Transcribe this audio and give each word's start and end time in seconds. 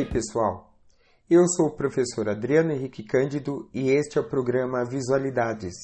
Aí, 0.00 0.06
pessoal? 0.06 0.72
Eu 1.28 1.46
sou 1.46 1.66
o 1.66 1.76
professor 1.76 2.26
Adriano 2.26 2.72
Henrique 2.72 3.02
Cândido 3.02 3.68
e 3.74 3.90
este 3.90 4.16
é 4.16 4.20
o 4.22 4.26
programa 4.26 4.82
Visualidades. 4.82 5.74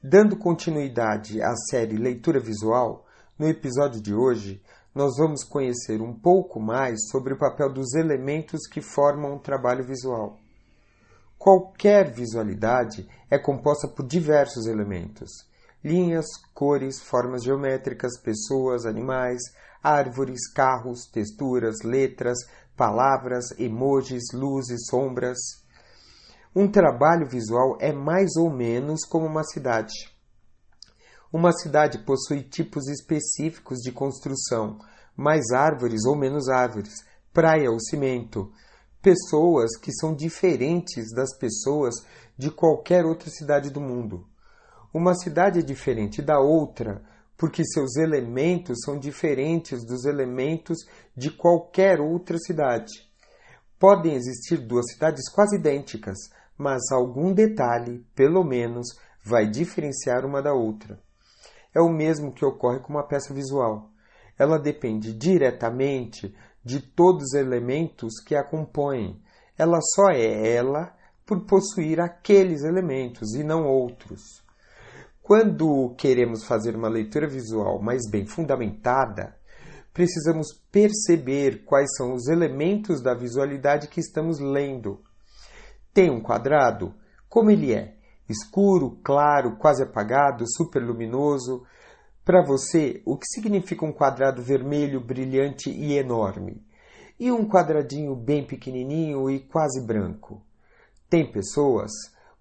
Dando 0.00 0.36
continuidade 0.36 1.42
à 1.42 1.56
série 1.56 1.96
Leitura 1.96 2.38
Visual, 2.38 3.04
no 3.36 3.48
episódio 3.48 4.00
de 4.00 4.14
hoje 4.14 4.62
nós 4.94 5.16
vamos 5.18 5.42
conhecer 5.42 6.00
um 6.00 6.14
pouco 6.14 6.60
mais 6.60 7.08
sobre 7.10 7.34
o 7.34 7.36
papel 7.36 7.72
dos 7.72 7.94
elementos 7.94 8.60
que 8.68 8.80
formam 8.80 9.34
um 9.34 9.40
trabalho 9.40 9.84
visual. 9.84 10.38
Qualquer 11.36 12.12
visualidade 12.12 13.08
é 13.28 13.36
composta 13.36 13.88
por 13.88 14.06
diversos 14.06 14.66
elementos: 14.66 15.32
linhas, 15.84 16.26
cores, 16.54 17.00
formas 17.02 17.44
geométricas, 17.44 18.18
pessoas, 18.18 18.86
animais, 18.86 19.42
árvores, 19.82 20.50
carros, 20.50 21.06
texturas, 21.12 21.82
letras, 21.84 22.38
palavras, 22.74 23.50
emojis, 23.58 24.32
luzes, 24.32 24.86
sombras. 24.86 25.38
Um 26.56 26.70
trabalho 26.70 27.28
visual 27.28 27.76
é 27.80 27.92
mais 27.92 28.34
ou 28.36 28.50
menos 28.50 29.04
como 29.04 29.26
uma 29.26 29.44
cidade. 29.44 29.92
Uma 31.30 31.52
cidade 31.52 31.98
possui 31.98 32.42
tipos 32.44 32.88
específicos 32.88 33.80
de 33.80 33.92
construção, 33.92 34.78
mais 35.16 35.50
árvores 35.52 36.06
ou 36.06 36.16
menos 36.16 36.48
árvores, 36.48 37.04
praia 37.32 37.70
ou 37.70 37.78
cimento, 37.80 38.50
pessoas 39.02 39.76
que 39.76 39.92
são 39.92 40.14
diferentes 40.14 41.12
das 41.12 41.36
pessoas 41.36 41.94
de 42.38 42.50
qualquer 42.50 43.04
outra 43.04 43.28
cidade 43.28 43.68
do 43.68 43.80
mundo. 43.80 44.26
Uma 44.94 45.12
cidade 45.12 45.58
é 45.58 45.62
diferente 45.62 46.22
da 46.22 46.38
outra 46.38 47.02
porque 47.36 47.64
seus 47.64 47.96
elementos 47.96 48.78
são 48.84 48.96
diferentes 48.96 49.84
dos 49.84 50.04
elementos 50.04 50.78
de 51.16 51.32
qualquer 51.32 52.00
outra 52.00 52.38
cidade. 52.38 52.92
Podem 53.76 54.14
existir 54.14 54.56
duas 54.56 54.92
cidades 54.92 55.28
quase 55.28 55.56
idênticas, 55.56 56.16
mas 56.56 56.92
algum 56.92 57.34
detalhe, 57.34 58.06
pelo 58.14 58.44
menos, 58.44 58.86
vai 59.24 59.50
diferenciar 59.50 60.24
uma 60.24 60.40
da 60.40 60.54
outra. 60.54 61.00
É 61.74 61.80
o 61.80 61.90
mesmo 61.90 62.32
que 62.32 62.44
ocorre 62.44 62.78
com 62.78 62.92
uma 62.92 63.08
peça 63.08 63.34
visual. 63.34 63.90
Ela 64.38 64.60
depende 64.60 65.12
diretamente 65.12 66.32
de 66.64 66.80
todos 66.80 67.24
os 67.24 67.34
elementos 67.34 68.20
que 68.24 68.36
a 68.36 68.44
compõem. 68.44 69.20
Ela 69.58 69.80
só 69.96 70.10
é 70.12 70.54
ela 70.54 70.94
por 71.26 71.44
possuir 71.46 71.98
aqueles 71.98 72.62
elementos 72.62 73.34
e 73.34 73.42
não 73.42 73.66
outros. 73.66 74.43
Quando 75.26 75.94
queremos 75.96 76.44
fazer 76.44 76.76
uma 76.76 76.86
leitura 76.86 77.26
visual 77.26 77.80
mais 77.80 78.02
bem 78.10 78.26
fundamentada, 78.26 79.34
precisamos 79.90 80.48
perceber 80.70 81.64
quais 81.64 81.96
são 81.96 82.12
os 82.12 82.28
elementos 82.28 83.00
da 83.00 83.14
visualidade 83.14 83.88
que 83.88 84.00
estamos 84.00 84.38
lendo. 84.38 85.02
Tem 85.94 86.10
um 86.10 86.20
quadrado? 86.20 86.94
Como 87.26 87.50
ele 87.50 87.72
é? 87.72 87.96
Escuro, 88.28 89.00
claro, 89.02 89.56
quase 89.56 89.82
apagado, 89.82 90.44
superluminoso? 90.46 91.64
Para 92.22 92.44
você, 92.44 93.00
o 93.06 93.16
que 93.16 93.26
significa 93.26 93.86
um 93.86 93.94
quadrado 93.94 94.42
vermelho, 94.42 95.00
brilhante 95.00 95.70
e 95.70 95.96
enorme? 95.96 96.62
E 97.18 97.32
um 97.32 97.48
quadradinho 97.48 98.14
bem 98.14 98.46
pequenininho 98.46 99.30
e 99.30 99.40
quase 99.40 99.80
branco? 99.86 100.42
Tem 101.08 101.32
pessoas? 101.32 101.90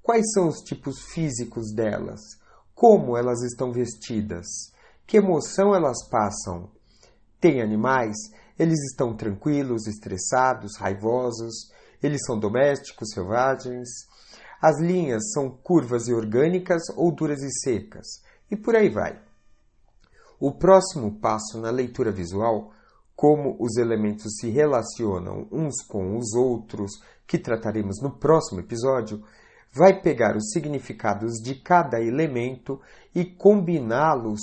Quais 0.01 0.33
são 0.33 0.49
os 0.49 0.57
tipos 0.59 1.01
físicos 1.13 1.73
delas? 1.73 2.42
Como 2.73 3.17
elas 3.17 3.41
estão 3.43 3.71
vestidas, 3.71 4.45
que 5.05 5.17
emoção 5.17 5.75
elas 5.75 6.07
passam. 6.09 6.71
Tem 7.39 7.61
animais, 7.61 8.15
eles 8.57 8.79
estão 8.91 9.15
tranquilos, 9.15 9.87
estressados, 9.87 10.77
raivosos, 10.77 11.71
eles 12.01 12.21
são 12.25 12.37
domésticos, 12.37 13.11
selvagens. 13.11 13.89
As 14.61 14.79
linhas 14.79 15.31
são 15.33 15.49
curvas 15.49 16.07
e 16.07 16.13
orgânicas 16.13 16.83
ou 16.95 17.13
duras 17.13 17.41
e 17.41 17.51
secas, 17.51 18.05
e 18.49 18.55
por 18.55 18.75
aí 18.75 18.89
vai. 18.89 19.21
O 20.39 20.51
próximo 20.51 21.19
passo 21.19 21.59
na 21.59 21.69
leitura 21.69 22.11
visual, 22.11 22.71
como 23.15 23.55
os 23.59 23.77
elementos 23.77 24.37
se 24.39 24.49
relacionam 24.49 25.47
uns 25.51 25.81
com 25.87 26.17
os 26.17 26.33
outros, 26.33 26.91
que 27.25 27.37
trataremos 27.37 28.01
no 28.01 28.17
próximo 28.17 28.59
episódio, 28.59 29.23
vai 29.73 30.01
pegar 30.01 30.37
os 30.37 30.51
significados 30.51 31.41
de 31.41 31.55
cada 31.55 31.99
elemento 31.99 32.79
e 33.13 33.25
combiná-los 33.25 34.39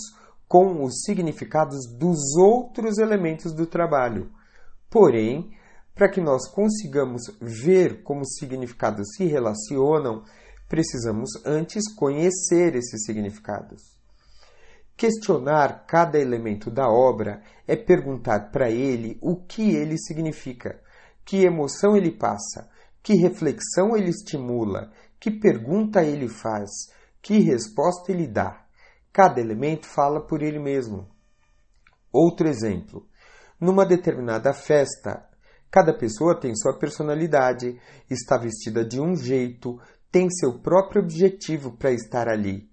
com 0.48 0.82
os 0.82 1.02
significados 1.04 1.86
dos 1.86 2.18
outros 2.36 2.98
elementos 2.98 3.52
do 3.54 3.66
trabalho. 3.66 4.30
Porém, 4.90 5.52
para 5.94 6.08
que 6.08 6.20
nós 6.20 6.48
consigamos 6.48 7.22
ver 7.40 8.02
como 8.02 8.22
os 8.22 8.34
significados 8.38 9.06
se 9.16 9.26
relacionam, 9.26 10.24
precisamos 10.68 11.30
antes 11.46 11.92
conhecer 11.94 12.74
esses 12.74 13.04
significados. 13.04 13.82
Questionar 14.96 15.86
cada 15.86 16.18
elemento 16.18 16.70
da 16.70 16.88
obra 16.88 17.42
é 17.66 17.76
perguntar 17.76 18.50
para 18.50 18.70
ele 18.70 19.18
o 19.22 19.36
que 19.36 19.74
ele 19.76 19.96
significa, 19.96 20.80
que 21.24 21.44
emoção 21.44 21.96
ele 21.96 22.10
passa, 22.10 22.68
que 23.02 23.14
reflexão 23.14 23.96
ele 23.96 24.10
estimula, 24.10 24.90
que 25.20 25.30
pergunta 25.30 26.02
ele 26.02 26.28
faz? 26.28 26.70
Que 27.20 27.40
resposta 27.40 28.10
ele 28.10 28.26
dá? 28.26 28.64
Cada 29.12 29.38
elemento 29.38 29.86
fala 29.86 30.26
por 30.26 30.42
ele 30.42 30.58
mesmo. 30.58 31.06
Outro 32.10 32.48
exemplo. 32.48 33.06
Numa 33.60 33.84
determinada 33.84 34.54
festa, 34.54 35.28
cada 35.70 35.92
pessoa 35.92 36.40
tem 36.40 36.56
sua 36.56 36.78
personalidade, 36.78 37.78
está 38.08 38.38
vestida 38.38 38.82
de 38.82 38.98
um 38.98 39.14
jeito, 39.14 39.78
tem 40.10 40.30
seu 40.30 40.58
próprio 40.58 41.02
objetivo 41.02 41.76
para 41.76 41.92
estar 41.92 42.26
ali. 42.26 42.70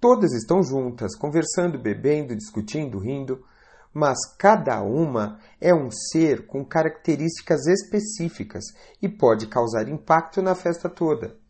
Todas 0.00 0.32
estão 0.32 0.62
juntas, 0.62 1.16
conversando, 1.16 1.82
bebendo, 1.82 2.36
discutindo, 2.36 3.00
rindo, 3.00 3.44
mas 3.92 4.18
cada 4.38 4.80
uma 4.82 5.40
é 5.60 5.74
um 5.74 5.90
ser 5.90 6.46
com 6.46 6.64
características 6.64 7.66
específicas 7.66 8.64
e 9.02 9.08
pode 9.08 9.48
causar 9.48 9.88
impacto 9.88 10.40
na 10.40 10.54
festa 10.54 10.88
toda. 10.88 11.42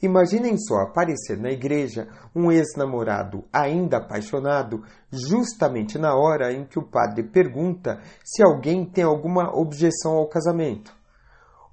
Imaginem 0.00 0.56
só 0.58 0.80
aparecer 0.80 1.36
na 1.38 1.50
igreja 1.50 2.08
um 2.34 2.50
ex-namorado 2.50 3.44
ainda 3.52 3.98
apaixonado, 3.98 4.84
justamente 5.10 5.98
na 5.98 6.14
hora 6.14 6.52
em 6.52 6.64
que 6.64 6.78
o 6.78 6.86
padre 6.86 7.24
pergunta 7.24 8.00
se 8.24 8.42
alguém 8.42 8.84
tem 8.84 9.04
alguma 9.04 9.54
objeção 9.54 10.12
ao 10.12 10.28
casamento. 10.28 10.94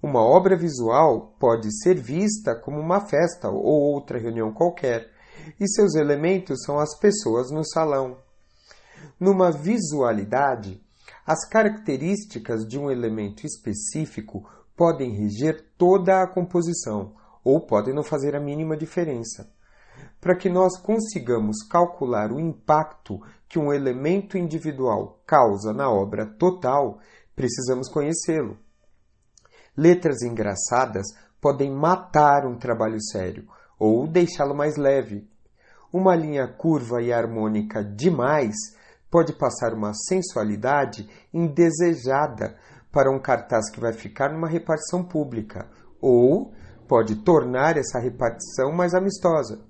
Uma 0.01 0.21
obra 0.21 0.57
visual 0.57 1.35
pode 1.39 1.69
ser 1.83 1.95
vista 1.95 2.55
como 2.55 2.79
uma 2.79 3.01
festa 3.01 3.49
ou 3.49 3.93
outra 3.93 4.17
reunião 4.17 4.51
qualquer, 4.53 5.09
e 5.59 5.67
seus 5.67 5.95
elementos 5.95 6.63
são 6.63 6.79
as 6.79 6.97
pessoas 6.99 7.51
no 7.51 7.65
salão. 7.65 8.17
Numa 9.19 9.51
visualidade, 9.51 10.81
as 11.25 11.47
características 11.47 12.65
de 12.65 12.79
um 12.79 12.89
elemento 12.89 13.45
específico 13.45 14.49
podem 14.75 15.11
reger 15.11 15.65
toda 15.77 16.21
a 16.21 16.27
composição, 16.27 17.13
ou 17.49 17.59
podem 17.59 17.93
não 17.93 18.03
fazer 18.03 18.35
a 18.35 18.39
mínima 18.39 18.77
diferença. 18.77 19.51
Para 20.21 20.35
que 20.35 20.49
nós 20.49 20.79
consigamos 20.79 21.63
calcular 21.67 22.31
o 22.31 22.39
impacto 22.39 23.19
que 23.47 23.57
um 23.57 23.73
elemento 23.73 24.37
individual 24.37 25.21
causa 25.25 25.73
na 25.73 25.89
obra 25.89 26.25
total, 26.25 26.99
precisamos 27.35 27.89
conhecê-lo. 27.89 28.57
Letras 29.75 30.21
engraçadas 30.21 31.07
podem 31.41 31.71
matar 31.71 32.45
um 32.45 32.57
trabalho 32.57 33.01
sério 33.01 33.47
ou 33.79 34.05
deixá-lo 34.07 34.53
mais 34.53 34.75
leve. 34.75 35.27
Uma 35.91 36.15
linha 36.15 36.47
curva 36.47 37.01
e 37.01 37.11
harmônica 37.11 37.83
demais 37.83 38.55
pode 39.09 39.33
passar 39.33 39.73
uma 39.73 39.93
sensualidade 39.93 41.09
indesejada 41.33 42.57
para 42.91 43.09
um 43.09 43.19
cartaz 43.19 43.71
que 43.71 43.79
vai 43.79 43.93
ficar 43.93 44.31
numa 44.31 44.47
repartição 44.47 45.03
pública, 45.03 45.67
ou 46.01 46.53
pode 46.89 47.17
tornar 47.17 47.77
essa 47.77 47.99
repartição 47.99 48.71
mais 48.73 48.95
amistosa. 48.95 49.63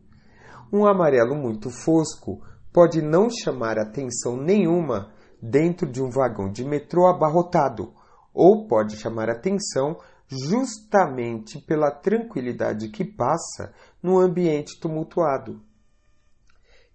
Um 0.71 0.85
amarelo 0.85 1.35
muito 1.35 1.69
fosco 1.69 2.41
pode 2.71 3.01
não 3.01 3.29
chamar 3.29 3.77
atenção 3.77 4.37
nenhuma 4.37 5.11
dentro 5.41 5.85
de 5.85 6.01
um 6.01 6.09
vagão 6.09 6.49
de 6.49 6.63
metrô 6.63 7.07
abarrotado, 7.07 7.93
ou 8.33 8.67
pode 8.67 8.95
chamar 8.95 9.29
atenção 9.29 9.97
justamente 10.27 11.59
pela 11.59 11.91
tranquilidade 11.91 12.87
que 12.87 13.03
passa 13.03 13.73
no 14.01 14.17
ambiente 14.17 14.79
tumultuado. 14.79 15.61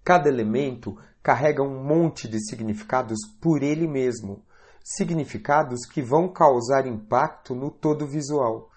Cada 0.02 0.28
elemento 0.28 0.96
carrega 1.22 1.62
um 1.62 1.84
monte 1.84 2.28
de 2.28 2.38
significados 2.48 3.18
por 3.42 3.62
ele 3.62 3.86
mesmo, 3.86 4.42
significados 4.82 5.84
que 5.86 6.00
vão 6.00 6.32
causar 6.32 6.86
impacto 6.86 7.54
no 7.54 7.70
todo 7.70 8.06
visual. 8.06 8.70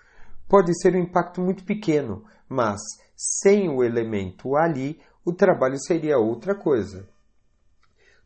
Pode 0.47 0.71
ser 0.79 0.95
um 0.95 0.99
impacto 0.99 1.41
muito 1.41 1.63
pequeno, 1.65 2.23
mas 2.47 2.79
sem 3.15 3.69
o 3.69 3.83
elemento 3.83 4.55
ali, 4.55 4.99
o 5.25 5.33
trabalho 5.33 5.77
seria 5.77 6.17
outra 6.17 6.55
coisa. 6.55 7.09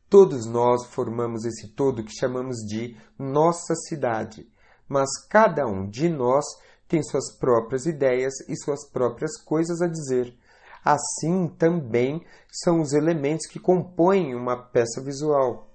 Todos 0.08 0.46
nós 0.46 0.86
formamos 0.88 1.46
esse 1.46 1.70
todo 1.70 2.04
que 2.04 2.14
chamamos 2.14 2.58
de 2.68 2.98
nossa 3.18 3.74
cidade, 3.74 4.46
mas 4.88 5.10
cada 5.30 5.66
um 5.66 5.90
de 5.90 6.10
nós 6.10 6.46
tem 6.88 7.02
suas 7.02 7.36
próprias 7.40 7.86
ideias 7.86 8.34
e 8.50 8.56
suas 8.58 8.88
próprias 8.92 9.42
coisas 9.42 9.82
a 9.82 9.88
dizer. 9.88 10.38
Assim 10.84 11.48
também 11.48 12.24
são 12.52 12.82
os 12.82 12.92
elementos 12.92 13.48
que 13.48 13.60
compõem 13.60 14.36
uma 14.36 14.58
peça 14.58 15.02
visual. 15.02 15.70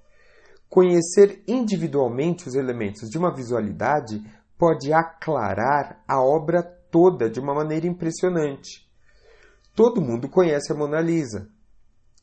Conhecer 0.69 1.43
individualmente 1.49 2.47
os 2.47 2.55
elementos 2.55 3.09
de 3.09 3.17
uma 3.17 3.35
visualidade 3.35 4.23
pode 4.59 4.93
aclarar 4.93 6.03
a 6.07 6.21
obra 6.21 6.63
toda 6.91 7.29
de 7.29 7.41
uma 7.41 7.55
maneira 7.55 7.87
impressionante. 7.87 8.87
Todo 9.75 10.01
mundo 10.01 10.29
conhece 10.29 10.73
a 10.73 10.75
Mona 10.75 11.01
Lisa, 11.01 11.49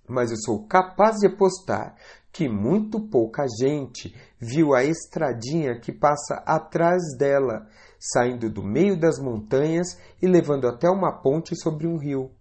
mas 0.07 0.31
eu 0.31 0.38
sou 0.38 0.65
capaz 0.68 1.18
de 1.18 1.27
apostar 1.27 1.95
que 2.31 2.50
muito 2.50 3.00
pouca 3.00 3.45
gente 3.62 4.15
viu 4.39 4.74
a 4.74 4.83
estradinha 4.83 5.80
que 5.80 5.91
passa 5.91 6.41
atrás 6.45 7.01
dela, 7.18 7.68
saindo 8.00 8.50
do 8.50 8.63
meio 8.63 9.00
das 9.00 9.19
montanhas 9.19 10.00
e 10.19 10.27
levando 10.27 10.68
até 10.68 10.89
uma 10.89 11.21
ponte 11.21 11.56
sobre 11.56 11.86
um 11.86 11.97
rio. 11.97 12.31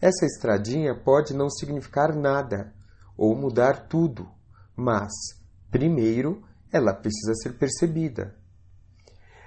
Essa 0.00 0.26
estradinha 0.26 0.94
pode 0.94 1.34
não 1.34 1.48
significar 1.48 2.14
nada 2.14 2.74
ou 3.16 3.34
mudar 3.34 3.88
tudo, 3.88 4.28
mas, 4.76 5.10
primeiro, 5.70 6.42
ela 6.70 6.92
precisa 6.92 7.32
ser 7.42 7.56
percebida. 7.56 8.36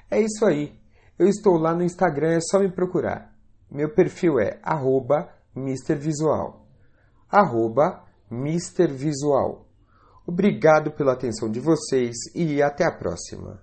É 0.09 0.21
isso 0.21 0.45
aí. 0.45 0.77
Eu 1.17 1.27
estou 1.27 1.57
lá 1.57 1.73
no 1.73 1.83
Instagram, 1.83 2.33
é 2.33 2.39
só 2.41 2.59
me 2.59 2.71
procurar. 2.71 3.33
Meu 3.69 3.93
perfil 3.93 4.39
é 4.39 4.59
arroba 4.63 5.29
MrVisual. 8.31 9.65
Obrigado 10.25 10.91
pela 10.91 11.13
atenção 11.13 11.49
de 11.49 11.59
vocês 11.59 12.15
e 12.35 12.61
até 12.61 12.85
a 12.85 12.91
próxima. 12.91 13.61